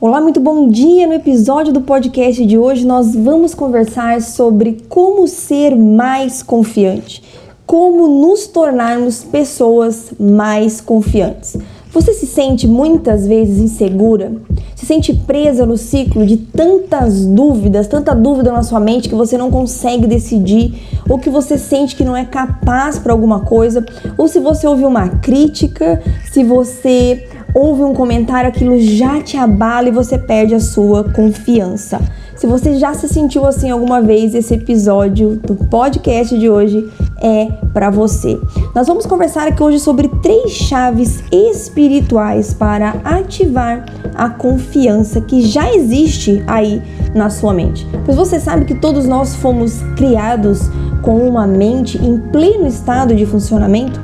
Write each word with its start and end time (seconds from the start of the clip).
Olá, 0.00 0.20
muito 0.20 0.38
bom 0.38 0.68
dia! 0.68 1.08
No 1.08 1.14
episódio 1.14 1.72
do 1.72 1.80
podcast 1.80 2.46
de 2.46 2.56
hoje 2.56 2.86
nós 2.86 3.16
vamos 3.16 3.52
conversar 3.52 4.22
sobre 4.22 4.84
como 4.88 5.26
ser 5.26 5.74
mais 5.74 6.40
confiante, 6.40 7.20
como 7.66 8.06
nos 8.06 8.46
tornarmos 8.46 9.24
pessoas 9.24 10.12
mais 10.16 10.80
confiantes. 10.80 11.56
Você 11.90 12.12
se 12.12 12.26
sente 12.26 12.68
muitas 12.68 13.26
vezes 13.26 13.58
insegura? 13.58 14.30
Se 14.76 14.86
sente 14.86 15.12
presa 15.12 15.66
no 15.66 15.76
ciclo 15.76 16.24
de 16.24 16.36
tantas 16.36 17.26
dúvidas, 17.26 17.88
tanta 17.88 18.14
dúvida 18.14 18.52
na 18.52 18.62
sua 18.62 18.78
mente 18.78 19.08
que 19.08 19.16
você 19.16 19.36
não 19.36 19.50
consegue 19.50 20.06
decidir, 20.06 20.80
ou 21.08 21.18
que 21.18 21.28
você 21.28 21.58
sente 21.58 21.96
que 21.96 22.04
não 22.04 22.16
é 22.16 22.24
capaz 22.24 23.00
para 23.00 23.12
alguma 23.12 23.40
coisa, 23.40 23.84
ou 24.16 24.28
se 24.28 24.38
você 24.38 24.64
ouve 24.64 24.84
uma 24.84 25.08
crítica, 25.08 26.00
se 26.30 26.44
você 26.44 27.26
ouve 27.54 27.82
um 27.82 27.94
comentário, 27.94 28.48
aquilo 28.48 28.80
já 28.80 29.20
te 29.20 29.36
abala 29.36 29.88
e 29.88 29.92
você 29.92 30.18
perde 30.18 30.54
a 30.54 30.60
sua 30.60 31.04
confiança. 31.04 32.00
Se 32.36 32.46
você 32.46 32.76
já 32.76 32.94
se 32.94 33.08
sentiu 33.08 33.44
assim 33.46 33.68
alguma 33.68 34.00
vez, 34.00 34.34
esse 34.34 34.54
episódio 34.54 35.40
do 35.42 35.56
podcast 35.56 36.38
de 36.38 36.48
hoje 36.48 36.88
é 37.20 37.46
para 37.72 37.90
você. 37.90 38.40
Nós 38.74 38.86
vamos 38.86 39.06
conversar 39.06 39.48
aqui 39.48 39.62
hoje 39.62 39.80
sobre 39.80 40.08
três 40.22 40.52
chaves 40.52 41.22
espirituais 41.32 42.54
para 42.54 42.96
ativar 43.04 43.84
a 44.14 44.28
confiança 44.30 45.20
que 45.20 45.42
já 45.42 45.72
existe 45.74 46.42
aí 46.46 46.82
na 47.14 47.30
sua 47.30 47.52
mente. 47.52 47.86
Pois 48.04 48.16
você 48.16 48.38
sabe 48.40 48.64
que 48.64 48.74
todos 48.74 49.06
nós 49.06 49.34
fomos 49.36 49.82
criados 49.96 50.70
com 51.02 51.28
uma 51.28 51.46
mente 51.46 51.98
em 51.98 52.18
pleno 52.18 52.66
estado 52.66 53.14
de 53.14 53.24
funcionamento? 53.24 54.00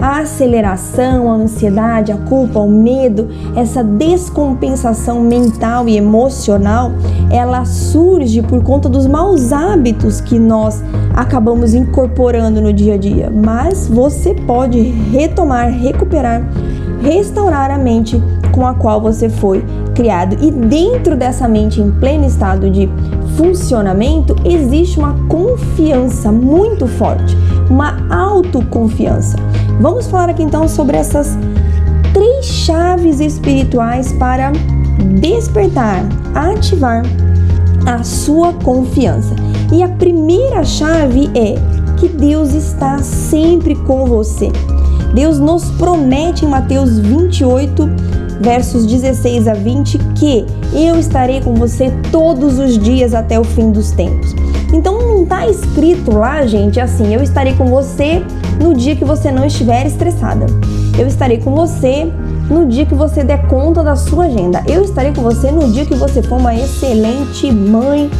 A 0.00 0.20
aceleração, 0.20 1.28
a 1.28 1.34
ansiedade, 1.34 2.12
a 2.12 2.16
culpa, 2.16 2.60
o 2.60 2.70
medo, 2.70 3.28
essa 3.56 3.82
descompensação 3.82 5.20
mental 5.20 5.88
e 5.88 5.96
emocional, 5.96 6.92
ela 7.30 7.64
surge 7.64 8.40
por 8.42 8.62
conta 8.62 8.88
dos 8.88 9.08
maus 9.08 9.52
hábitos 9.52 10.20
que 10.20 10.38
nós 10.38 10.82
acabamos 11.16 11.74
incorporando 11.74 12.57
no 12.60 12.72
dia 12.72 12.94
a 12.94 12.96
dia. 12.96 13.30
Mas 13.30 13.88
você 13.88 14.34
pode 14.34 14.80
retomar, 14.80 15.70
recuperar, 15.70 16.42
restaurar 17.02 17.70
a 17.70 17.78
mente 17.78 18.20
com 18.52 18.66
a 18.66 18.74
qual 18.74 19.00
você 19.00 19.28
foi 19.28 19.64
criado. 19.94 20.36
E 20.42 20.50
dentro 20.50 21.16
dessa 21.16 21.48
mente 21.48 21.80
em 21.80 21.90
pleno 21.90 22.26
estado 22.26 22.70
de 22.70 22.88
funcionamento, 23.36 24.34
existe 24.44 24.98
uma 24.98 25.14
confiança 25.28 26.32
muito 26.32 26.86
forte, 26.86 27.36
uma 27.70 27.96
autoconfiança. 28.10 29.36
Vamos 29.80 30.08
falar 30.08 30.30
aqui 30.30 30.42
então 30.42 30.66
sobre 30.66 30.96
essas 30.96 31.38
três 32.12 32.46
chaves 32.46 33.20
espirituais 33.20 34.12
para 34.14 34.50
despertar, 35.20 36.04
ativar 36.34 37.02
a 37.86 38.02
sua 38.02 38.52
confiança. 38.52 39.34
E 39.72 39.82
a 39.82 39.88
primeira 39.88 40.64
chave 40.64 41.30
é 41.34 41.54
que 41.98 42.08
Deus 42.08 42.54
está 42.54 42.98
sempre 42.98 43.74
com 43.74 44.06
você. 44.06 44.50
Deus 45.14 45.38
nos 45.38 45.70
promete 45.72 46.44
em 46.44 46.48
Mateus 46.48 46.98
28, 46.98 47.88
versos 48.40 48.86
16 48.86 49.48
a 49.48 49.54
20, 49.54 49.98
que 50.14 50.46
eu 50.72 50.98
estarei 50.98 51.40
com 51.40 51.54
você 51.54 51.92
todos 52.12 52.58
os 52.58 52.78
dias 52.78 53.14
até 53.14 53.38
o 53.38 53.44
fim 53.44 53.70
dos 53.70 53.90
tempos. 53.90 54.34
Então 54.72 54.98
não 54.98 55.22
está 55.22 55.48
escrito 55.48 56.12
lá, 56.12 56.46
gente, 56.46 56.78
assim, 56.78 57.14
eu 57.14 57.22
estarei 57.22 57.54
com 57.54 57.66
você 57.66 58.22
no 58.62 58.74
dia 58.74 58.94
que 58.94 59.04
você 59.04 59.30
não 59.30 59.44
estiver 59.44 59.86
estressada. 59.86 60.46
Eu 60.98 61.06
estarei 61.06 61.38
com 61.38 61.54
você 61.54 62.10
no 62.50 62.66
dia 62.66 62.86
que 62.86 62.94
você 62.94 63.22
der 63.22 63.46
conta 63.46 63.82
da 63.82 63.96
sua 63.96 64.24
agenda. 64.24 64.62
Eu 64.66 64.82
estarei 64.82 65.12
com 65.12 65.22
você 65.22 65.50
no 65.50 65.70
dia 65.70 65.84
que 65.84 65.94
você 65.94 66.22
for 66.22 66.38
uma 66.38 66.54
excelente 66.54 67.50
mãe, 67.52 68.10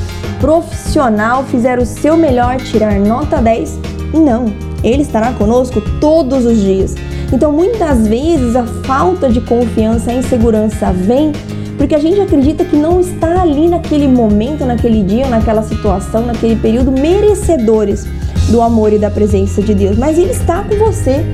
profissional, 0.40 1.44
fizer 1.44 1.78
o 1.78 1.86
seu 1.86 2.16
melhor, 2.16 2.56
tirar 2.58 2.98
nota 2.98 3.38
10. 3.38 3.78
Não, 4.14 4.46
ele 4.82 5.02
estará 5.02 5.32
conosco 5.32 5.80
todos 6.00 6.44
os 6.44 6.58
dias. 6.58 6.94
Então, 7.32 7.52
muitas 7.52 8.06
vezes 8.06 8.56
a 8.56 8.64
falta 8.64 9.28
de 9.28 9.40
confiança, 9.40 10.10
a 10.10 10.14
insegurança 10.14 10.92
vem 10.92 11.32
porque 11.76 11.94
a 11.94 11.98
gente 11.98 12.20
acredita 12.20 12.64
que 12.64 12.74
não 12.74 12.98
está 12.98 13.42
ali 13.42 13.68
naquele 13.68 14.08
momento, 14.08 14.64
naquele 14.64 15.02
dia, 15.04 15.28
naquela 15.28 15.62
situação, 15.62 16.26
naquele 16.26 16.56
período 16.56 16.90
merecedores 16.90 18.04
do 18.50 18.60
amor 18.60 18.92
e 18.92 18.98
da 18.98 19.10
presença 19.10 19.62
de 19.62 19.74
Deus, 19.74 19.96
mas 19.96 20.18
Ele 20.18 20.32
está 20.32 20.64
com 20.64 20.74
você, 20.76 21.24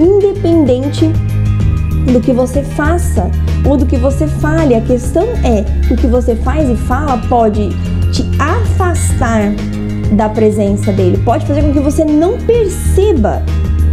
independente 0.00 1.08
do 2.10 2.20
que 2.20 2.32
você 2.32 2.62
faça 2.62 3.30
ou 3.64 3.76
do 3.76 3.86
que 3.86 3.96
você 3.96 4.26
fale. 4.26 4.74
A 4.74 4.80
questão 4.80 5.24
é 5.44 5.64
o 5.92 5.96
que 5.96 6.06
você 6.06 6.34
faz 6.36 6.68
e 6.68 6.76
fala 6.76 7.18
pode 7.28 7.70
te 8.12 8.24
afastar 8.38 9.52
da 10.12 10.28
presença 10.28 10.92
dele, 10.92 11.18
pode 11.24 11.46
fazer 11.46 11.62
com 11.62 11.72
que 11.72 11.80
você 11.80 12.04
não 12.04 12.36
perceba 12.38 13.42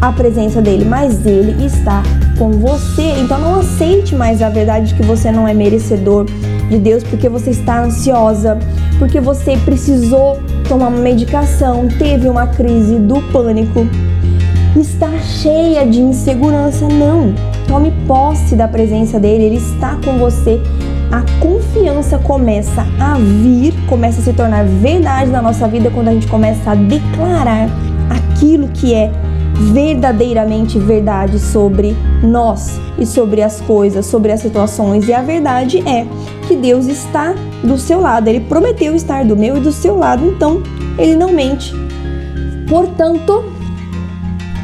a 0.01 0.11
presença 0.11 0.61
dele, 0.61 0.85
mas 0.85 1.25
ele 1.25 1.65
está 1.65 2.03
com 2.37 2.51
você. 2.51 3.19
Então 3.19 3.39
não 3.39 3.59
aceite 3.59 4.15
mais 4.15 4.41
a 4.41 4.49
verdade 4.49 4.87
de 4.87 4.95
que 4.95 5.03
você 5.03 5.31
não 5.31 5.47
é 5.47 5.53
merecedor 5.53 6.25
de 6.69 6.77
Deus 6.77 7.03
porque 7.03 7.27
você 7.27 7.51
está 7.51 7.83
ansiosa, 7.83 8.57
porque 8.97 9.19
você 9.19 9.57
precisou 9.57 10.39
tomar 10.67 10.87
uma 10.87 10.99
medicação, 10.99 11.87
teve 11.87 12.29
uma 12.29 12.47
crise 12.47 12.95
do 12.95 13.21
pânico, 13.31 13.87
está 14.79 15.09
cheia 15.19 15.85
de 15.85 15.99
insegurança. 15.99 16.87
Não, 16.87 17.33
tome 17.69 17.93
posse 18.07 18.55
da 18.55 18.67
presença 18.67 19.19
dele, 19.19 19.43
ele 19.43 19.57
está 19.57 19.95
com 20.03 20.17
você. 20.17 20.59
A 21.11 21.23
confiança 21.39 22.17
começa 22.17 22.81
a 22.99 23.13
vir, 23.13 23.73
começa 23.87 24.19
a 24.19 24.23
se 24.23 24.33
tornar 24.33 24.65
verdade 24.65 25.29
na 25.29 25.39
nossa 25.39 25.67
vida 25.67 25.91
quando 25.91 26.07
a 26.07 26.11
gente 26.11 26.27
começa 26.27 26.71
a 26.71 26.75
declarar 26.75 27.69
aquilo 28.09 28.67
que 28.69 28.93
é 28.93 29.11
verdadeiramente 29.71 30.79
verdade 30.79 31.37
sobre 31.37 31.95
nós 32.23 32.79
e 32.97 33.05
sobre 33.05 33.43
as 33.43 33.61
coisas, 33.61 34.07
sobre 34.07 34.31
as 34.31 34.39
situações. 34.39 35.07
E 35.07 35.13
a 35.13 35.21
verdade 35.21 35.83
é 35.87 36.07
que 36.47 36.55
Deus 36.55 36.87
está 36.87 37.35
do 37.63 37.77
seu 37.77 38.01
lado. 38.01 38.27
Ele 38.27 38.39
prometeu 38.39 38.95
estar 38.95 39.23
do 39.23 39.37
meu 39.37 39.57
e 39.57 39.59
do 39.59 39.71
seu 39.71 39.95
lado, 39.95 40.25
então 40.25 40.63
ele 40.97 41.15
não 41.15 41.31
mente. 41.31 41.71
Portanto, 42.67 43.43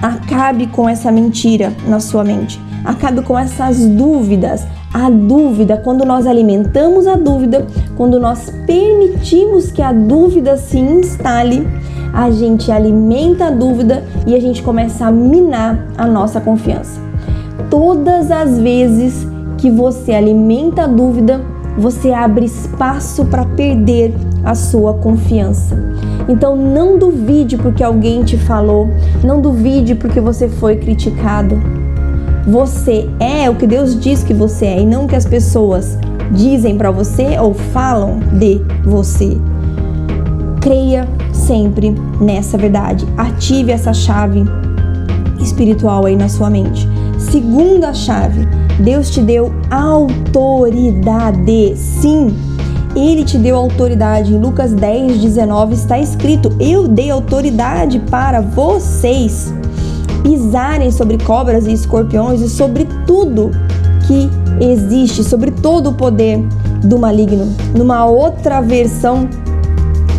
acabe 0.02 0.66
com 0.68 0.90
essa 0.90 1.12
mentira 1.12 1.72
na 1.88 2.00
sua 2.00 2.24
mente. 2.24 2.65
Acabe 2.86 3.22
com 3.24 3.38
essas 3.38 3.86
dúvidas. 3.88 4.66
A 4.94 5.10
dúvida, 5.10 5.78
quando 5.78 6.06
nós 6.06 6.26
alimentamos 6.26 7.08
a 7.08 7.16
dúvida, 7.16 7.66
quando 7.98 8.20
nós 8.20 8.50
permitimos 8.66 9.72
que 9.72 9.82
a 9.82 9.92
dúvida 9.92 10.56
se 10.56 10.78
instale, 10.78 11.68
a 12.14 12.32
gente 12.32 12.72
alimenta 12.72 13.48
a 13.48 13.50
dúvida 13.50 14.04
e 14.26 14.36
a 14.36 14.40
gente 14.40 14.64
começa 14.64 15.06
a 15.06 15.12
minar 15.12 15.86
a 15.98 16.08
nossa 16.08 16.40
confiança. 16.40 17.02
Todas 17.70 18.32
as 18.32 18.58
vezes 18.58 19.28
que 19.58 19.70
você 19.70 20.14
alimenta 20.14 20.84
a 20.84 20.88
dúvida, 20.88 21.42
você 21.78 22.14
abre 22.14 22.46
espaço 22.46 23.26
para 23.26 23.44
perder 23.44 24.14
a 24.46 24.56
sua 24.56 24.94
confiança. 24.94 25.78
Então 26.30 26.56
não 26.56 26.98
duvide 26.98 27.58
porque 27.58 27.84
alguém 27.84 28.24
te 28.24 28.38
falou, 28.38 28.88
não 29.24 29.42
duvide 29.42 29.94
porque 29.96 30.22
você 30.22 30.48
foi 30.48 30.78
criticado. 30.78 31.60
Você 32.48 33.10
é 33.20 33.50
o 33.50 33.56
que 33.56 33.66
Deus 33.66 34.00
diz 34.00 34.24
que 34.24 34.34
você 34.34 34.68
é 34.68 34.82
e 34.82 34.86
não 34.86 35.06
o 35.06 35.08
que 35.08 35.16
as 35.16 35.26
pessoas 35.26 35.98
dizem 36.32 36.78
para 36.78 36.92
você 36.92 37.40
ou 37.40 37.56
falam 37.56 38.20
de 38.38 38.62
você. 38.84 39.36
Creia 40.62 41.08
sempre 41.34 41.90
nessa 42.22 42.56
verdade. 42.56 43.08
Ative 43.18 43.72
essa 43.72 43.94
chave 43.94 44.44
espiritual 45.40 46.06
aí 46.06 46.16
na 46.16 46.30
sua 46.30 46.52
mente. 46.52 46.88
Segunda 47.18 47.96
chave, 47.96 48.48
Deus 48.80 49.10
te 49.10 49.22
deu 49.22 49.52
autoridade. 49.72 51.76
Sim, 51.76 52.36
Ele 52.96 53.24
te 53.24 53.40
deu 53.40 53.56
autoridade. 53.56 54.34
Em 54.34 54.40
Lucas 54.40 54.72
10, 54.72 55.20
19 55.20 55.74
está 55.74 55.98
escrito: 55.98 56.56
Eu 56.60 56.88
dei 56.88 57.10
autoridade 57.10 57.98
para 58.00 58.40
vocês 58.40 59.52
pisarem 60.26 60.92
sobre 60.92 61.20
cobras 61.20 61.68
e 61.68 61.72
escorpiões 61.72 62.42
e 62.42 62.50
sobre 62.50 62.88
tudo 63.06 63.52
que 64.08 64.28
existe, 64.60 65.24
sobre 65.24 65.52
todo 65.52 65.92
o 65.92 65.94
poder 65.94 66.40
do 66.84 66.98
maligno. 66.98 67.54
Numa 67.78 68.06
outra 68.06 68.60
versão 68.60 69.30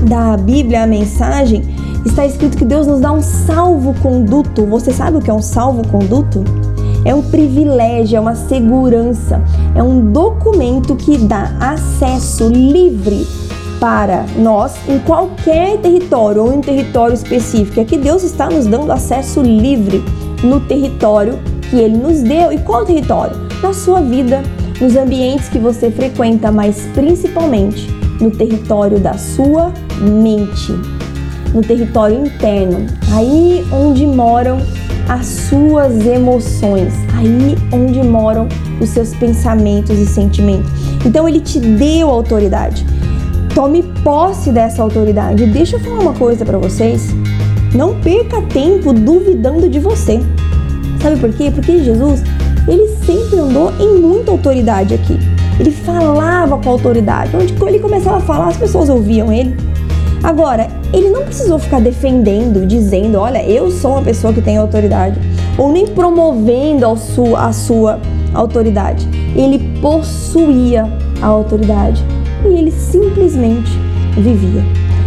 da 0.09 0.37
Bíblia, 0.37 0.85
a 0.85 0.87
mensagem, 0.87 1.75
está 2.05 2.25
escrito 2.25 2.57
que 2.57 2.65
Deus 2.65 2.87
nos 2.87 3.01
dá 3.01 3.11
um 3.11 3.21
salvo-conduto. 3.21 4.65
Você 4.67 4.93
sabe 4.93 5.17
o 5.17 5.21
que 5.21 5.29
é 5.29 5.35
um 5.35 5.43
salvo-conduto? 5.43 6.45
É 7.05 7.13
um 7.13 7.23
privilégio, 7.23 8.17
é 8.17 8.21
uma 8.21 8.37
segurança, 8.37 9.43
é 9.75 9.83
um 9.83 10.13
documento 10.13 10.95
que 10.95 11.19
dá 11.19 11.51
acesso 11.59 12.49
livre 12.49 13.27
para 13.81 14.25
nós 14.37 14.75
em 14.89 14.99
qualquer 15.01 15.79
território 15.79 16.43
ou 16.45 16.55
em 16.55 16.61
território 16.61 17.15
específico. 17.15 17.81
É 17.81 17.85
que 17.85 17.97
Deus 17.97 18.23
está 18.23 18.49
nos 18.49 18.67
dando 18.67 18.91
acesso 18.93 19.43
livre 19.43 20.03
no 20.43 20.61
território 20.61 21.39
que 21.71 21.77
Ele 21.77 21.97
nos 21.97 22.23
deu. 22.23 22.53
E 22.53 22.59
qual 22.59 22.85
território? 22.85 23.37
Na 23.63 23.73
sua 23.73 24.01
vida, 24.01 24.43
nos 24.81 24.97
ambientes 24.97 25.49
que 25.49 25.59
você 25.59 25.91
frequenta, 25.91 26.51
mas 26.51 26.89
principalmente 26.95 27.89
no 28.21 28.31
território 28.31 28.99
da 28.99 29.15
sua 29.15 29.73
mente, 30.01 30.73
no 31.55 31.63
território 31.63 32.25
interno, 32.27 32.87
aí 33.13 33.67
onde 33.73 34.07
moram 34.07 34.59
as 35.09 35.27
suas 35.27 36.05
emoções, 36.05 36.93
aí 37.15 37.57
onde 37.73 38.03
moram 38.03 38.49
os 38.81 38.89
seus 38.91 39.15
pensamentos 39.15 39.99
e 39.99 40.07
sentimentos. 40.07 40.71
Então 41.05 41.29
ele 41.29 41.41
te 41.41 41.61
deu 41.61 42.09
autoridade. 42.09 42.85
Tome 43.57 43.83
posse 44.05 44.53
dessa 44.53 44.83
autoridade. 44.83 45.47
Deixa 45.47 45.77
eu 45.77 45.81
falar 45.81 46.01
uma 46.01 46.13
coisa 46.13 46.45
para 46.45 46.59
vocês. 46.59 47.09
Não 47.75 47.99
perca 48.03 48.43
tempo 48.43 48.93
duvidando 48.93 49.67
de 49.67 49.79
você. 49.79 50.21
Sabe 51.01 51.19
por 51.19 51.33
quê? 51.33 51.51
Porque 51.51 51.83
Jesus, 51.83 52.23
ele 52.69 52.87
sempre 53.07 53.39
andou 53.39 53.73
em 53.81 53.99
muita 53.99 54.31
autoridade 54.31 54.93
aqui. 54.93 55.19
Ele 55.59 55.71
falava 55.71 56.59
com 56.59 56.69
autoridade. 56.69 57.35
Onde 57.35 57.55
ele 57.67 57.79
começava 57.79 58.19
a 58.19 58.21
falar, 58.21 58.49
as 58.49 58.59
pessoas 58.59 58.91
ouviam 58.91 59.33
ele. 59.33 59.57
Agora, 60.23 60.69
ele 60.93 61.09
não 61.09 61.23
precisou 61.23 61.59
ficar 61.59 61.81
defendendo, 61.81 62.67
dizendo, 62.67 63.19
olha, 63.19 63.43
eu 63.43 63.71
sou 63.71 63.93
uma 63.93 64.03
pessoa 64.03 64.35
que 64.35 64.43
tem 64.43 64.59
autoridade, 64.59 65.19
ou 65.57 65.73
nem 65.73 65.87
promovendo 65.87 66.85
a 66.85 66.95
sua, 66.95 67.47
a 67.47 67.53
sua 67.55 68.01
autoridade. 68.35 69.09
Ele 69.35 69.81
possuía 69.81 70.87
a 71.23 71.27
autoridade 71.27 72.05
e 72.49 72.59
ele 72.59 72.71
simplesmente 72.71 73.71
vivia. 74.17 74.63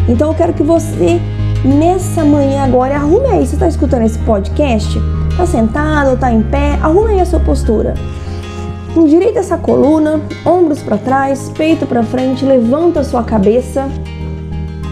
Então 0.08 0.30
eu 0.30 0.34
quero 0.36 0.54
que 0.54 0.64
você, 0.64 1.20
nessa 1.64 2.24
manhã 2.24 2.64
agora, 2.64 2.96
arrume 2.96 3.28
aí, 3.28 3.46
você 3.46 3.56
está 3.56 3.68
escutando 3.68 4.04
esse 4.04 4.20
podcast? 4.20 5.00
Está 5.32 5.46
sentado, 5.46 6.14
está 6.14 6.32
em 6.32 6.42
pé, 6.42 6.80
arrume 6.82 7.14
aí 7.14 7.20
a 7.22 7.26
sua 7.26 7.40
postura. 7.40 7.94
Endireita 8.96 9.40
essa 9.40 9.58
coluna, 9.58 10.20
ombros 10.46 10.82
para 10.82 10.98
trás, 10.98 11.52
peito 11.56 11.86
para 11.86 12.04
frente, 12.04 12.44
levanta 12.44 13.02
a 13.02 13.04
sua 13.04 13.24
cabeça 13.24 13.88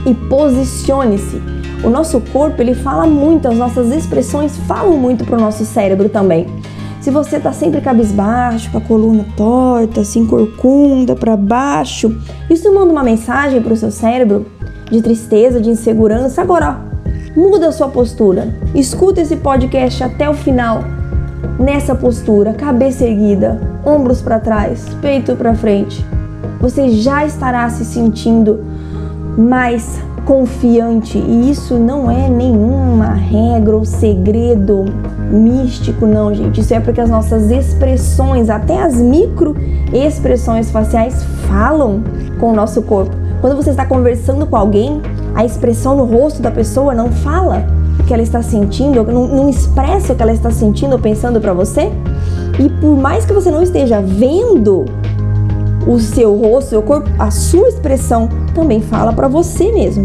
e 0.05 0.13
posicione-se. 0.13 1.41
O 1.83 1.89
nosso 1.89 2.19
corpo 2.31 2.61
ele 2.61 2.73
fala 2.73 3.05
muito, 3.05 3.47
as 3.47 3.55
nossas 3.55 3.91
expressões 3.91 4.55
falam 4.67 4.97
muito 4.97 5.25
para 5.25 5.37
o 5.37 5.41
nosso 5.41 5.65
cérebro 5.65 6.09
também. 6.09 6.47
Se 7.07 7.11
você 7.11 7.37
está 7.37 7.53
sempre 7.53 7.79
cabisbaixo, 7.79 8.69
com 8.69 8.79
a 8.79 8.81
coluna 8.81 9.25
torta, 9.37 10.01
assim 10.01 10.25
corcunda 10.25 11.15
para 11.15 11.37
baixo, 11.37 12.13
isso 12.49 12.69
manda 12.75 12.91
uma 12.91 13.01
mensagem 13.01 13.61
para 13.61 13.71
o 13.71 13.77
seu 13.77 13.89
cérebro 13.89 14.45
de 14.91 15.01
tristeza, 15.01 15.61
de 15.61 15.69
insegurança. 15.69 16.41
Agora, 16.41 16.81
ó, 16.81 17.39
muda 17.39 17.69
a 17.69 17.71
sua 17.71 17.87
postura. 17.87 18.53
Escuta 18.75 19.21
esse 19.21 19.37
podcast 19.37 20.03
até 20.03 20.29
o 20.29 20.33
final. 20.33 20.83
Nessa 21.57 21.95
postura, 21.95 22.51
cabeça 22.51 23.05
erguida, 23.05 23.57
ombros 23.85 24.21
para 24.21 24.37
trás, 24.37 24.83
peito 25.01 25.33
para 25.37 25.55
frente. 25.55 26.05
Você 26.59 26.89
já 26.89 27.25
estará 27.25 27.69
se 27.69 27.85
sentindo 27.85 28.65
mais 29.37 30.01
confiante 30.27 31.17
e 31.17 31.49
isso 31.49 31.75
não 31.75 32.11
é 32.11 32.27
nenhuma 32.27 33.13
regra 33.13 33.77
ou 33.77 33.85
segredo 33.85 34.83
místico, 35.31 36.05
não, 36.05 36.33
gente. 36.33 36.59
Isso 36.59 36.73
é 36.73 36.81
porque 36.81 36.99
as 36.99 37.09
nossas 37.09 37.49
expressões, 37.49 38.49
até 38.49 38.81
as 38.81 38.95
micro 38.95 39.55
expressões 39.93 40.69
faciais, 40.69 41.23
falam 41.47 42.03
com 42.41 42.51
o 42.51 42.53
nosso 42.53 42.81
corpo. 42.81 43.15
Quando 43.39 43.55
você 43.55 43.69
está 43.69 43.85
conversando 43.85 44.45
com 44.45 44.57
alguém, 44.57 45.01
a 45.33 45.45
expressão 45.45 45.95
no 45.95 46.03
rosto 46.03 46.41
da 46.41 46.51
pessoa 46.51 46.93
não 46.93 47.09
fala 47.09 47.65
o 47.97 48.03
que 48.03 48.13
ela 48.13 48.23
está 48.23 48.41
sentindo, 48.41 49.01
não, 49.05 49.27
não 49.27 49.49
expressa 49.49 50.11
o 50.11 50.15
que 50.15 50.21
ela 50.21 50.33
está 50.33 50.51
sentindo 50.51 50.91
ou 50.91 50.99
pensando 50.99 51.39
para 51.39 51.53
você. 51.53 51.89
E 52.59 52.67
por 52.67 52.97
mais 52.97 53.25
que 53.25 53.31
você 53.31 53.49
não 53.49 53.63
esteja 53.63 54.01
vendo 54.01 54.83
o 55.87 55.97
seu 55.99 56.35
rosto, 56.35 56.77
o 56.77 56.81
corpo, 56.81 57.09
a 57.17 57.31
sua 57.31 57.69
expressão 57.69 58.27
também 58.57 58.81
fala 58.81 59.13
para 59.13 59.27
você 59.27 59.71
mesmo. 59.71 60.03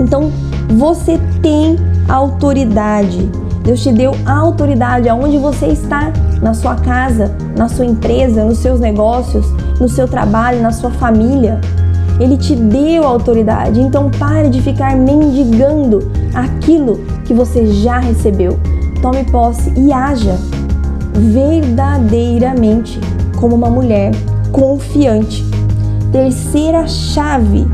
Então, 0.00 0.30
você 0.78 1.18
tem 1.42 1.76
autoridade. 2.08 3.28
Deus 3.64 3.82
te 3.82 3.92
deu 3.92 4.12
autoridade 4.24 5.08
aonde 5.08 5.36
você 5.36 5.66
está, 5.66 6.12
na 6.40 6.54
sua 6.54 6.76
casa, 6.76 7.34
na 7.58 7.68
sua 7.68 7.84
empresa, 7.84 8.44
nos 8.44 8.58
seus 8.58 8.78
negócios, 8.78 9.44
no 9.80 9.88
seu 9.88 10.06
trabalho, 10.06 10.62
na 10.62 10.70
sua 10.70 10.90
família. 10.90 11.60
Ele 12.20 12.36
te 12.36 12.54
deu 12.54 13.04
autoridade. 13.04 13.80
Então 13.80 14.08
pare 14.16 14.48
de 14.48 14.62
ficar 14.62 14.96
mendigando 14.96 16.08
aquilo 16.32 17.00
que 17.24 17.34
você 17.34 17.66
já 17.66 17.98
recebeu. 17.98 18.58
Tome 19.02 19.24
posse 19.24 19.72
e 19.76 19.92
haja 19.92 20.38
verdadeiramente 21.12 23.00
como 23.36 23.56
uma 23.56 23.68
mulher 23.68 24.12
confiante. 24.52 25.55
Terceira 26.16 26.88
chave 26.88 27.66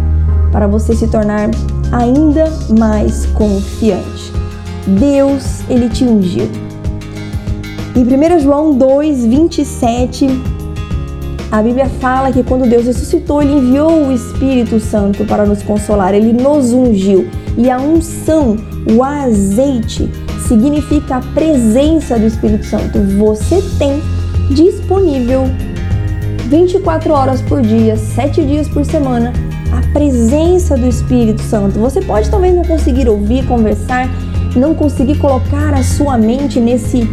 para 0.50 0.66
você 0.66 0.96
se 0.96 1.06
tornar 1.06 1.48
ainda 1.92 2.52
mais 2.76 3.24
confiante. 3.26 4.32
Deus, 4.84 5.60
ele 5.70 5.88
te 5.88 6.02
ungiu. 6.02 6.50
Em 7.94 8.02
1 8.02 8.40
João 8.40 8.76
2, 8.76 9.26
27, 9.26 10.26
a 11.52 11.62
Bíblia 11.62 11.88
fala 12.00 12.32
que 12.32 12.42
quando 12.42 12.68
Deus 12.68 12.86
ressuscitou, 12.86 13.40
ele 13.42 13.52
enviou 13.52 14.08
o 14.08 14.12
Espírito 14.12 14.80
Santo 14.80 15.24
para 15.24 15.46
nos 15.46 15.62
consolar, 15.62 16.12
ele 16.12 16.32
nos 16.32 16.72
ungiu. 16.72 17.28
E 17.56 17.70
a 17.70 17.78
unção, 17.78 18.56
o 18.92 19.04
azeite, 19.04 20.10
significa 20.48 21.18
a 21.18 21.20
presença 21.20 22.18
do 22.18 22.26
Espírito 22.26 22.66
Santo. 22.66 22.98
Você 23.18 23.62
tem 23.78 24.02
disponível 24.50 25.44
24 26.48 27.12
horas 27.12 27.40
por 27.40 27.62
dia, 27.62 27.96
7 27.96 28.44
dias 28.44 28.68
por 28.68 28.84
semana, 28.84 29.32
a 29.72 29.92
presença 29.92 30.76
do 30.76 30.86
Espírito 30.86 31.40
Santo. 31.42 31.78
Você 31.78 32.00
pode 32.00 32.30
talvez 32.30 32.54
não 32.54 32.64
conseguir 32.64 33.08
ouvir, 33.08 33.46
conversar, 33.46 34.08
não 34.54 34.74
conseguir 34.74 35.18
colocar 35.18 35.74
a 35.74 35.82
sua 35.82 36.18
mente 36.18 36.60
nesse 36.60 37.08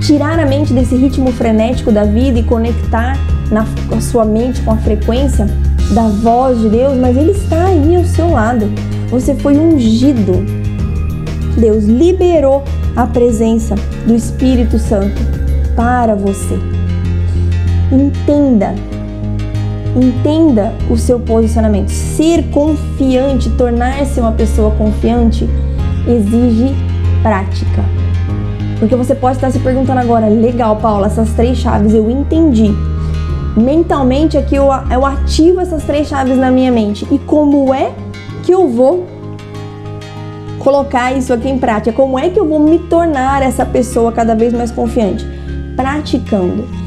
tirar 0.00 0.38
a 0.40 0.46
mente 0.46 0.72
desse 0.72 0.96
ritmo 0.96 1.30
frenético 1.30 1.92
da 1.92 2.04
vida 2.04 2.38
e 2.38 2.42
conectar 2.42 3.18
na, 3.50 3.66
a 3.94 4.00
sua 4.00 4.24
mente 4.24 4.60
com 4.62 4.72
a 4.72 4.76
frequência 4.76 5.46
da 5.94 6.08
voz 6.08 6.58
de 6.58 6.68
Deus, 6.68 6.96
mas 6.96 7.16
ele 7.16 7.32
está 7.32 7.66
aí 7.66 7.96
ao 7.96 8.04
seu 8.04 8.30
lado. 8.30 8.66
Você 9.10 9.34
foi 9.34 9.56
ungido. 9.58 10.32
Deus 11.58 11.84
liberou 11.84 12.64
a 12.96 13.06
presença 13.06 13.74
do 14.06 14.14
Espírito 14.14 14.78
Santo 14.78 15.20
para 15.76 16.14
você. 16.14 16.69
Entenda, 17.92 18.74
entenda 19.96 20.72
o 20.88 20.96
seu 20.96 21.18
posicionamento. 21.18 21.88
Ser 21.88 22.44
confiante, 22.50 23.50
tornar-se 23.50 24.20
uma 24.20 24.32
pessoa 24.32 24.70
confiante, 24.72 25.48
exige 26.06 26.74
prática. 27.22 27.84
Porque 28.78 28.94
você 28.94 29.14
pode 29.14 29.36
estar 29.36 29.50
se 29.50 29.58
perguntando 29.58 30.00
agora, 30.00 30.26
legal, 30.26 30.76
Paula, 30.76 31.08
essas 31.08 31.30
três 31.34 31.58
chaves 31.58 31.92
eu 31.92 32.10
entendi. 32.10 32.72
Mentalmente 33.56 34.38
aqui 34.38 34.54
eu, 34.54 34.68
eu 34.90 35.04
ativo 35.04 35.60
essas 35.60 35.82
três 35.82 36.06
chaves 36.06 36.38
na 36.38 36.50
minha 36.50 36.70
mente. 36.70 37.06
E 37.10 37.18
como 37.18 37.74
é 37.74 37.92
que 38.44 38.52
eu 38.52 38.68
vou 38.68 39.06
colocar 40.60 41.12
isso 41.12 41.32
aqui 41.32 41.48
em 41.48 41.58
prática? 41.58 41.92
Como 41.92 42.18
é 42.18 42.30
que 42.30 42.38
eu 42.38 42.46
vou 42.46 42.60
me 42.60 42.78
tornar 42.78 43.42
essa 43.42 43.66
pessoa 43.66 44.12
cada 44.12 44.34
vez 44.34 44.52
mais 44.52 44.70
confiante? 44.70 45.26
Praticando. 45.76 46.79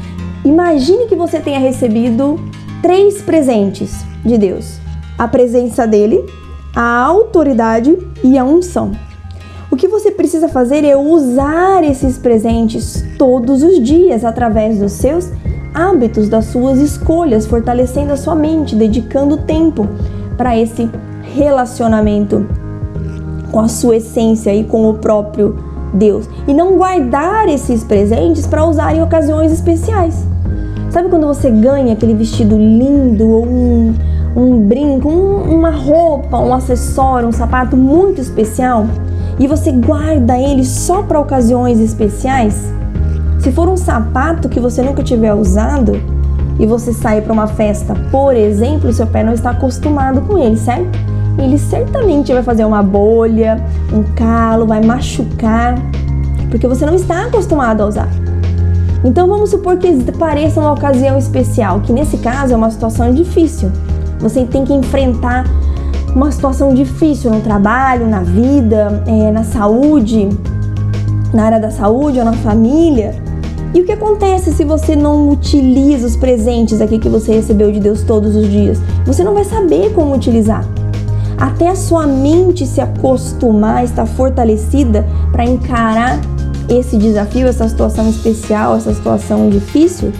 Imagine 0.44 1.06
que 1.06 1.16
você 1.16 1.40
tenha 1.40 1.58
recebido 1.58 2.38
três 2.82 3.22
presentes 3.22 4.04
de 4.22 4.36
Deus: 4.36 4.78
a 5.16 5.26
presença 5.26 5.86
dele, 5.86 6.22
a 6.76 7.02
autoridade 7.02 7.96
e 8.22 8.36
a 8.36 8.44
unção. 8.44 8.92
O 9.70 9.76
que 9.76 9.88
você 9.88 10.10
precisa 10.10 10.46
fazer 10.46 10.84
é 10.84 10.96
usar 10.96 11.82
esses 11.82 12.18
presentes 12.18 13.02
todos 13.18 13.62
os 13.62 13.82
dias 13.82 14.22
através 14.22 14.78
dos 14.78 14.92
seus 14.92 15.30
hábitos, 15.72 16.28
das 16.28 16.44
suas 16.44 16.78
escolhas, 16.78 17.46
fortalecendo 17.46 18.12
a 18.12 18.16
sua 18.16 18.34
mente, 18.34 18.76
dedicando 18.76 19.38
tempo 19.38 19.88
para 20.36 20.56
esse 20.56 20.88
relacionamento 21.34 22.46
com 23.50 23.60
a 23.60 23.68
sua 23.68 23.96
essência 23.96 24.54
e 24.54 24.62
com 24.64 24.90
o 24.90 24.94
próprio 24.94 25.56
Deus. 25.94 26.28
E 26.46 26.52
não 26.52 26.76
guardar 26.76 27.48
esses 27.48 27.82
presentes 27.82 28.46
para 28.46 28.64
usar 28.66 28.94
em 28.94 29.02
ocasiões 29.02 29.50
especiais. 29.50 30.33
Sabe 30.94 31.08
quando 31.08 31.26
você 31.26 31.50
ganha 31.50 31.92
aquele 31.92 32.14
vestido 32.14 32.56
lindo 32.56 33.28
ou 33.28 33.44
um, 33.44 33.92
um 34.36 34.60
brinco, 34.60 35.08
um, 35.08 35.56
uma 35.56 35.70
roupa, 35.70 36.38
um 36.38 36.54
acessório, 36.54 37.26
um 37.26 37.32
sapato 37.32 37.76
muito 37.76 38.20
especial 38.20 38.86
e 39.36 39.48
você 39.48 39.72
guarda 39.72 40.38
ele 40.38 40.64
só 40.64 41.02
para 41.02 41.18
ocasiões 41.18 41.80
especiais? 41.80 42.72
Se 43.40 43.50
for 43.50 43.68
um 43.68 43.76
sapato 43.76 44.48
que 44.48 44.60
você 44.60 44.82
nunca 44.82 45.02
tiver 45.02 45.34
usado 45.34 46.00
e 46.60 46.64
você 46.64 46.92
sair 46.92 47.22
para 47.22 47.32
uma 47.32 47.48
festa, 47.48 47.96
por 48.12 48.36
exemplo, 48.36 48.92
seu 48.92 49.08
pé 49.08 49.24
não 49.24 49.32
está 49.32 49.50
acostumado 49.50 50.20
com 50.20 50.38
ele, 50.38 50.56
certo? 50.56 50.96
Ele 51.36 51.58
certamente 51.58 52.32
vai 52.32 52.44
fazer 52.44 52.64
uma 52.64 52.84
bolha, 52.84 53.60
um 53.92 54.04
calo, 54.14 54.64
vai 54.64 54.80
machucar, 54.80 55.74
porque 56.52 56.68
você 56.68 56.86
não 56.86 56.94
está 56.94 57.24
acostumado 57.24 57.82
a 57.82 57.86
usar. 57.86 58.23
Então 59.04 59.28
vamos 59.28 59.50
supor 59.50 59.76
que 59.76 59.92
pareça 60.12 60.58
uma 60.58 60.72
ocasião 60.72 61.18
especial, 61.18 61.80
que 61.80 61.92
nesse 61.92 62.16
caso 62.16 62.54
é 62.54 62.56
uma 62.56 62.70
situação 62.70 63.12
difícil. 63.12 63.70
Você 64.18 64.44
tem 64.44 64.64
que 64.64 64.72
enfrentar 64.72 65.44
uma 66.14 66.32
situação 66.32 66.72
difícil 66.72 67.30
no 67.30 67.40
trabalho, 67.40 68.06
na 68.06 68.20
vida, 68.20 69.02
é, 69.06 69.30
na 69.30 69.44
saúde, 69.44 70.30
na 71.34 71.44
área 71.44 71.60
da 71.60 71.70
saúde 71.70 72.18
ou 72.18 72.24
na 72.24 72.32
família. 72.32 73.14
E 73.74 73.80
o 73.80 73.84
que 73.84 73.92
acontece 73.92 74.52
se 74.52 74.64
você 74.64 74.96
não 74.96 75.28
utiliza 75.28 76.06
os 76.06 76.16
presentes 76.16 76.80
aqui 76.80 76.98
que 76.98 77.08
você 77.08 77.34
recebeu 77.34 77.70
de 77.70 77.80
Deus 77.80 78.02
todos 78.04 78.34
os 78.34 78.48
dias? 78.48 78.80
Você 79.04 79.22
não 79.22 79.34
vai 79.34 79.44
saber 79.44 79.92
como 79.92 80.14
utilizar. 80.14 80.64
Até 81.36 81.68
a 81.68 81.74
sua 81.74 82.06
mente 82.06 82.64
se 82.66 82.80
acostumar, 82.80 83.84
estar 83.84 84.06
fortalecida 84.06 85.04
para 85.32 85.44
encarar 85.44 86.20
esse 86.68 86.96
desafio, 86.96 87.46
essa 87.46 87.68
situação 87.68 88.08
especial, 88.08 88.76
essa 88.76 88.94
situação 88.94 89.50
difícil, 89.50 90.12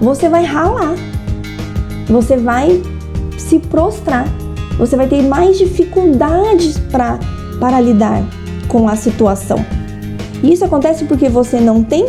você 0.00 0.28
vai 0.28 0.44
ralar. 0.44 0.94
Você 2.08 2.36
vai 2.36 2.82
se 3.38 3.58
prostrar. 3.58 4.26
Você 4.78 4.96
vai 4.96 5.08
ter 5.08 5.22
mais 5.22 5.58
dificuldades 5.58 6.78
pra, 6.90 7.18
para 7.58 7.80
lidar 7.80 8.22
com 8.68 8.88
a 8.88 8.96
situação. 8.96 9.64
E 10.42 10.52
isso 10.52 10.64
acontece 10.64 11.04
porque 11.04 11.28
você 11.28 11.60
não 11.60 11.82
tem 11.82 12.06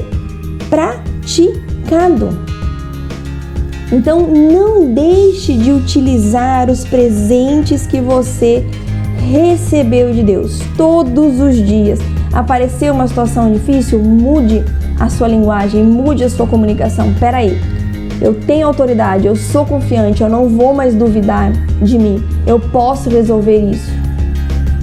praticado. 0.69 2.29
Então, 3.91 4.25
não 4.25 4.93
deixe 4.93 5.53
de 5.53 5.71
utilizar 5.73 6.69
os 6.69 6.85
presentes 6.85 7.85
que 7.85 7.99
você 7.99 8.65
recebeu 9.29 10.13
de 10.13 10.23
Deus 10.23 10.59
todos 10.77 11.41
os 11.41 11.55
dias 11.55 11.99
apareceu 12.33 12.93
uma 12.93 13.07
situação 13.07 13.51
difícil, 13.51 13.99
mude 13.99 14.63
a 14.99 15.09
sua 15.09 15.27
linguagem, 15.27 15.83
mude 15.83 16.23
a 16.23 16.29
sua 16.29 16.47
comunicação. 16.47 17.13
Peraí, 17.19 17.59
eu 18.21 18.35
tenho 18.35 18.67
autoridade, 18.67 19.25
eu 19.25 19.35
sou 19.35 19.65
confiante, 19.65 20.21
eu 20.21 20.29
não 20.29 20.47
vou 20.47 20.73
mais 20.73 20.93
duvidar 20.93 21.51
de 21.81 21.97
mim, 21.97 22.23
eu 22.45 22.59
posso 22.59 23.09
resolver 23.09 23.57
isso. 23.71 23.91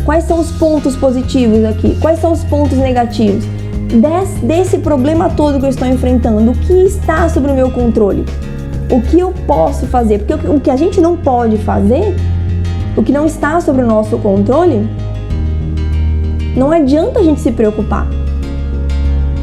Quais 0.04 0.24
são 0.24 0.40
os 0.40 0.50
pontos 0.52 0.96
positivos 0.96 1.64
aqui? 1.64 1.96
Quais 2.00 2.18
são 2.18 2.32
os 2.32 2.42
pontos 2.44 2.76
negativos? 2.78 3.44
Des, 3.88 4.30
desse 4.42 4.78
problema 4.78 5.30
todo 5.30 5.58
que 5.58 5.66
eu 5.66 5.70
estou 5.70 5.86
enfrentando, 5.86 6.50
o 6.50 6.54
que 6.54 6.72
está 6.72 7.28
sob 7.28 7.48
o 7.48 7.54
meu 7.54 7.70
controle? 7.70 8.24
O 8.90 9.00
que 9.02 9.20
eu 9.20 9.32
posso 9.46 9.86
fazer? 9.86 10.18
Porque 10.18 10.48
o 10.48 10.60
que 10.60 10.70
a 10.70 10.76
gente 10.76 11.00
não 11.00 11.16
pode 11.16 11.58
fazer, 11.58 12.16
o 12.96 13.02
que 13.02 13.12
não 13.12 13.26
está 13.26 13.60
sobre 13.60 13.82
o 13.82 13.86
nosso 13.86 14.18
controle, 14.18 14.88
não 16.58 16.72
adianta 16.72 17.20
a 17.20 17.22
gente 17.22 17.40
se 17.40 17.52
preocupar. 17.52 18.06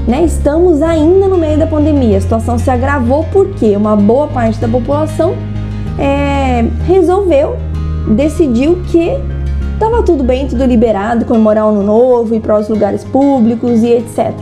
Né? 0.07 0.23
Estamos 0.23 0.81
ainda 0.81 1.27
no 1.27 1.37
meio 1.37 1.57
da 1.57 1.65
pandemia. 1.65 2.17
A 2.17 2.21
situação 2.21 2.59
se 2.59 2.69
agravou 2.69 3.25
porque 3.31 3.75
uma 3.75 3.95
boa 3.95 4.27
parte 4.27 4.59
da 4.59 4.67
população 4.67 5.35
é, 5.97 6.61
resolveu, 6.85 7.57
decidiu 8.15 8.83
que 8.91 9.11
estava 9.73 10.03
tudo 10.03 10.23
bem, 10.23 10.47
tudo 10.47 10.63
liberado, 10.65 11.25
comemorar 11.25 11.65
o 11.65 11.69
ano 11.69 11.83
novo, 11.83 12.35
ir 12.35 12.39
para 12.39 12.59
os 12.59 12.69
lugares 12.69 13.03
públicos 13.03 13.81
e 13.81 13.93
etc. 13.93 14.33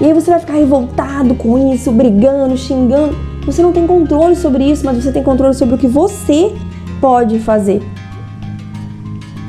E 0.00 0.06
aí 0.06 0.14
você 0.14 0.30
vai 0.30 0.40
ficar 0.40 0.54
revoltado 0.54 1.34
com 1.34 1.72
isso, 1.72 1.92
brigando, 1.92 2.56
xingando. 2.56 3.14
Você 3.44 3.60
não 3.62 3.72
tem 3.72 3.86
controle 3.86 4.34
sobre 4.34 4.64
isso, 4.64 4.84
mas 4.84 5.02
você 5.02 5.12
tem 5.12 5.22
controle 5.22 5.54
sobre 5.54 5.74
o 5.74 5.78
que 5.78 5.86
você 5.86 6.54
pode 7.00 7.38
fazer. 7.38 7.82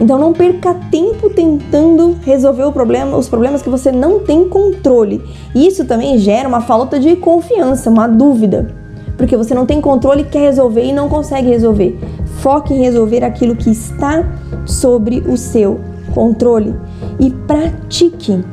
Então 0.02 0.18
não 0.18 0.34
perca 0.34 0.74
tempo 0.90 1.30
tentando 1.30 2.18
resolver 2.24 2.72
problema, 2.72 3.16
os 3.16 3.30
problemas 3.30 3.62
que 3.62 3.70
você 3.70 3.92
não 3.92 4.18
tem 4.22 4.50
controle. 4.50 5.22
Isso 5.54 5.86
também 5.86 6.18
gera 6.18 6.50
uma 6.50 6.60
falta 6.60 7.00
de 7.00 7.16
confiança, 7.16 7.88
uma 7.88 8.08
dúvida, 8.08 8.68
porque 9.16 9.38
você 9.38 9.54
não 9.54 9.64
tem 9.64 9.80
controle, 9.80 10.24
quer 10.24 10.40
resolver 10.40 10.84
e 10.84 10.92
não 10.92 11.08
consegue 11.08 11.50
resolver. 11.50 12.00
Foque 12.40 12.74
em 12.74 12.80
resolver 12.80 13.24
aquilo 13.24 13.56
que 13.56 13.70
está 13.70 14.28
sobre 14.66 15.20
o 15.20 15.38
seu 15.38 15.80
controle 16.16 16.76
e 17.20 17.30
pratique 17.30 18.44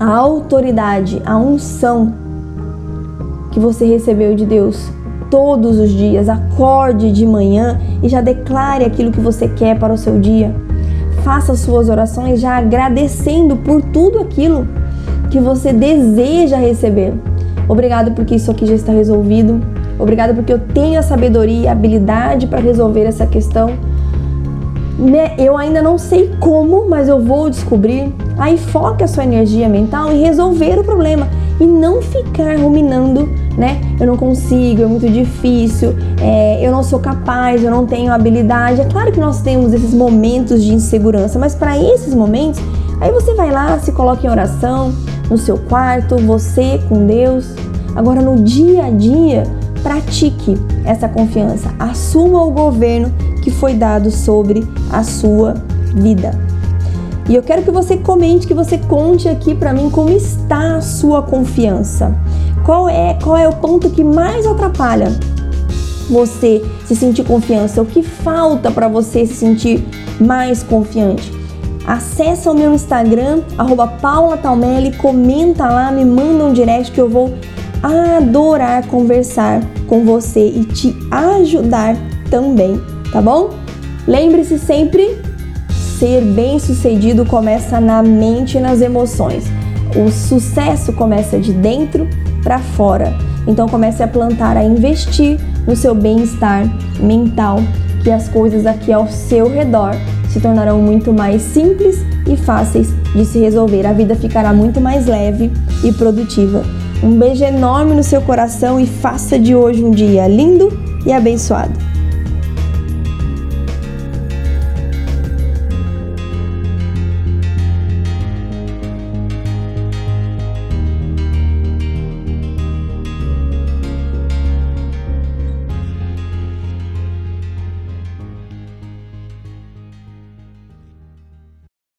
a 0.00 0.10
autoridade, 0.10 1.20
a 1.26 1.36
unção 1.36 2.14
que 3.52 3.60
você 3.60 3.84
recebeu 3.84 4.34
de 4.34 4.46
Deus 4.46 4.95
todos 5.30 5.78
os 5.78 5.90
dias. 5.90 6.28
Acorde 6.28 7.12
de 7.12 7.26
manhã 7.26 7.80
e 8.02 8.08
já 8.08 8.20
declare 8.20 8.84
aquilo 8.84 9.12
que 9.12 9.20
você 9.20 9.48
quer 9.48 9.78
para 9.78 9.92
o 9.92 9.98
seu 9.98 10.18
dia. 10.18 10.54
Faça 11.22 11.56
suas 11.56 11.88
orações 11.88 12.40
já 12.40 12.56
agradecendo 12.56 13.56
por 13.56 13.82
tudo 13.82 14.20
aquilo 14.20 14.66
que 15.30 15.40
você 15.40 15.72
deseja 15.72 16.56
receber. 16.56 17.12
Obrigado 17.68 18.12
porque 18.12 18.36
isso 18.36 18.50
aqui 18.50 18.64
já 18.64 18.74
está 18.74 18.92
resolvido. 18.92 19.60
Obrigado 19.98 20.34
porque 20.34 20.52
eu 20.52 20.58
tenho 20.58 20.98
a 20.98 21.02
sabedoria 21.02 21.62
e 21.62 21.68
a 21.68 21.72
habilidade 21.72 22.46
para 22.46 22.60
resolver 22.60 23.04
essa 23.04 23.26
questão. 23.26 23.70
Né, 24.98 25.34
eu 25.36 25.58
ainda 25.58 25.82
não 25.82 25.98
sei 25.98 26.30
como, 26.40 26.88
mas 26.88 27.08
eu 27.08 27.20
vou 27.20 27.50
descobrir. 27.50 28.14
Aí 28.38 28.56
foque 28.56 29.04
a 29.04 29.08
sua 29.08 29.24
energia 29.24 29.68
mental 29.68 30.12
em 30.12 30.22
resolver 30.22 30.78
o 30.78 30.84
problema 30.84 31.28
e 31.60 31.66
não 31.66 32.00
ficar 32.00 32.56
ruminando, 32.58 33.28
né? 33.56 33.80
Eu 33.98 34.06
não 34.06 34.16
consigo, 34.16 34.82
é 34.82 34.86
muito 34.86 35.08
difícil, 35.08 35.94
é, 36.20 36.66
eu 36.66 36.70
não 36.70 36.82
sou 36.82 36.98
capaz, 36.98 37.62
eu 37.62 37.70
não 37.70 37.86
tenho 37.86 38.12
habilidade. 38.12 38.80
É 38.80 38.84
claro 38.84 39.10
que 39.12 39.20
nós 39.20 39.40
temos 39.40 39.72
esses 39.72 39.94
momentos 39.94 40.62
de 40.62 40.74
insegurança, 40.74 41.38
mas 41.38 41.54
para 41.54 41.78
esses 41.78 42.14
momentos, 42.14 42.60
aí 43.00 43.10
você 43.10 43.34
vai 43.34 43.50
lá, 43.50 43.78
se 43.78 43.92
coloca 43.92 44.26
em 44.26 44.30
oração 44.30 44.92
no 45.30 45.38
seu 45.38 45.58
quarto, 45.58 46.16
você 46.18 46.80
com 46.88 47.06
Deus. 47.06 47.54
Agora 47.94 48.20
no 48.20 48.36
dia 48.42 48.84
a 48.84 48.90
dia, 48.90 49.44
pratique 49.82 50.58
essa 50.84 51.08
confiança, 51.08 51.70
assuma 51.78 52.44
o 52.44 52.50
governo 52.50 53.10
que 53.42 53.50
foi 53.50 53.74
dado 53.74 54.10
sobre 54.10 54.66
a 54.92 55.02
sua 55.02 55.54
vida. 55.94 56.45
E 57.28 57.34
eu 57.34 57.42
quero 57.42 57.62
que 57.62 57.70
você 57.70 57.96
comente, 57.96 58.46
que 58.46 58.54
você 58.54 58.78
conte 58.78 59.28
aqui 59.28 59.54
para 59.54 59.72
mim 59.72 59.90
como 59.90 60.10
está 60.10 60.76
a 60.76 60.80
sua 60.80 61.22
confiança. 61.22 62.14
Qual 62.64 62.88
é, 62.88 63.14
qual 63.22 63.36
é 63.36 63.48
o 63.48 63.52
ponto 63.56 63.90
que 63.90 64.04
mais 64.04 64.46
atrapalha 64.46 65.08
você 66.08 66.64
se 66.86 66.94
sentir 66.94 67.24
confiança? 67.24 67.82
O 67.82 67.86
que 67.86 68.02
falta 68.02 68.70
para 68.70 68.86
você 68.86 69.26
se 69.26 69.34
sentir 69.34 69.84
mais 70.20 70.62
confiante? 70.62 71.32
Acesse 71.84 72.48
o 72.48 72.54
meu 72.54 72.72
Instagram, 72.74 73.42
arroba 73.58 73.86
Paula 73.86 74.36
Talmelli, 74.36 74.96
comenta 74.96 75.68
lá, 75.68 75.90
me 75.90 76.04
manda 76.04 76.44
um 76.44 76.52
direct 76.52 76.92
que 76.92 77.00
eu 77.00 77.08
vou 77.08 77.34
adorar 77.82 78.86
conversar 78.86 79.62
com 79.86 80.04
você 80.04 80.48
e 80.48 80.64
te 80.64 80.96
ajudar 81.10 81.96
também, 82.30 82.80
tá 83.12 83.20
bom? 83.20 83.50
Lembre-se 84.06 84.58
sempre 84.58 85.16
ser 85.98 86.20
bem-sucedido 86.20 87.24
começa 87.24 87.80
na 87.80 88.02
mente 88.02 88.58
e 88.58 88.60
nas 88.60 88.80
emoções. 88.80 89.44
O 89.96 90.10
sucesso 90.10 90.92
começa 90.92 91.38
de 91.38 91.52
dentro 91.52 92.06
para 92.42 92.58
fora. 92.58 93.14
Então 93.46 93.68
comece 93.68 94.02
a 94.02 94.08
plantar, 94.08 94.56
a 94.56 94.64
investir 94.64 95.38
no 95.66 95.74
seu 95.74 95.94
bem-estar 95.94 96.64
mental, 97.00 97.60
que 98.02 98.10
as 98.10 98.28
coisas 98.28 98.66
aqui 98.66 98.92
ao 98.92 99.08
seu 99.08 99.48
redor 99.48 99.94
se 100.28 100.38
tornarão 100.38 100.80
muito 100.80 101.12
mais 101.12 101.40
simples 101.40 102.04
e 102.26 102.36
fáceis 102.36 102.92
de 103.14 103.24
se 103.24 103.38
resolver. 103.38 103.86
A 103.86 103.92
vida 103.92 104.14
ficará 104.14 104.52
muito 104.52 104.80
mais 104.80 105.06
leve 105.06 105.50
e 105.82 105.92
produtiva. 105.92 106.62
Um 107.02 107.18
beijo 107.18 107.44
enorme 107.44 107.94
no 107.94 108.02
seu 108.02 108.20
coração 108.20 108.78
e 108.78 108.86
faça 108.86 109.38
de 109.38 109.54
hoje 109.54 109.82
um 109.82 109.90
dia 109.90 110.28
lindo 110.28 110.68
e 111.06 111.12
abençoado. 111.12 111.85